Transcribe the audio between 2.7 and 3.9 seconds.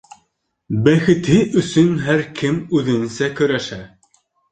үҙенсә көрәшә.